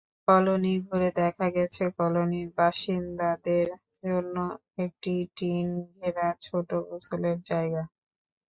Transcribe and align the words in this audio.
Colony 0.27 0.73
ঘুরে 0.85 1.09
দেখা 1.19 1.47
গেছে, 1.55 1.83
কলোনির 1.97 2.49
বাসিন্দাদের 2.57 3.67
জন্য 4.03 4.35
একটি 4.77 5.13
টিন 5.37 5.67
ঘেরা 5.93 6.27
ছোট 6.41 6.69
গোসলের 6.87 7.37
জায়গা। 7.49 7.83